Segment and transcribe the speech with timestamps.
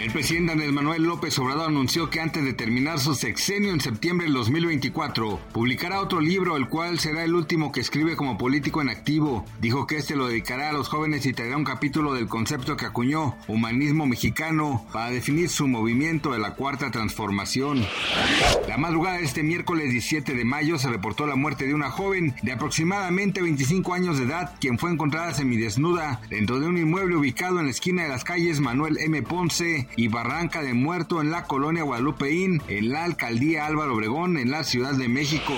[0.00, 4.24] El presidente Andrés Manuel López Obrador anunció que antes de terminar su sexenio en septiembre
[4.24, 8.88] del 2024, publicará otro libro, el cual será el último que escribe como político en
[8.88, 9.44] activo.
[9.60, 12.86] Dijo que este lo dedicará a los jóvenes y traerá un capítulo del concepto que
[12.86, 17.84] acuñó, humanismo mexicano, para definir su movimiento de la cuarta transformación.
[18.68, 22.34] La madrugada de este miércoles 17 de mayo se reportó la muerte de una joven
[22.40, 27.60] de aproximadamente 25 años de edad, quien fue encontrada semidesnuda dentro de un inmueble ubicado
[27.60, 29.20] en la esquina de las calles Manuel M.
[29.22, 34.50] Ponce y Barranca de Muerto en la colonia Guadalupeín, en la alcaldía Álvaro Obregón, en
[34.50, 35.52] la Ciudad de México.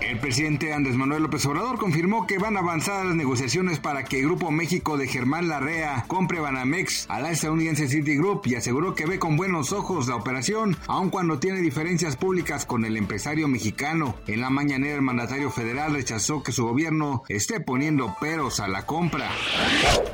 [0.00, 4.20] El presidente Andrés Manuel López Obrador confirmó que van a avanzar las negociaciones para que
[4.20, 9.06] el Grupo México de Germán Larrea compre Banamex a la estadounidense Citigroup y aseguró que
[9.06, 14.16] ve con buenos ojos la operación, aun cuando tiene diferencias públicas con el empresario mexicano.
[14.26, 18.86] En la mañanera el mandatario federal rechazó que su gobierno esté poniendo peros a la
[18.86, 19.30] compra.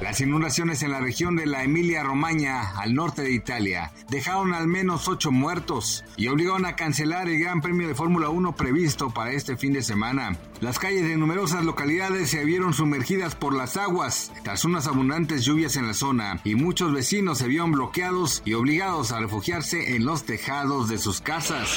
[0.00, 4.68] Las inundaciones en la región de la Emilia Romagna, al norte de Italia dejaron al
[4.68, 9.32] menos ocho muertos y obligaron a cancelar el Gran Premio de Fórmula 1 previsto para
[9.32, 10.36] este fin de semana.
[10.60, 15.74] Las calles de numerosas localidades se vieron sumergidas por las aguas tras unas abundantes lluvias
[15.74, 20.22] en la zona y muchos vecinos se vieron bloqueados y obligados a refugiarse en los
[20.22, 21.68] tejados de sus casas.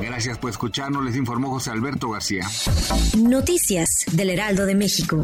[0.00, 2.46] Gracias por escucharnos, les informó José Alberto García.
[3.18, 5.22] Noticias del Heraldo de México.